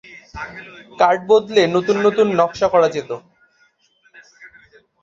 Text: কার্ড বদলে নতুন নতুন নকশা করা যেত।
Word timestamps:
কার্ড 0.99 1.21
বদলে 1.29 1.63
নতুন 1.75 1.97
নতুন 2.05 2.27
নকশা 2.39 2.67
করা 2.73 2.87
যেত। 2.95 3.11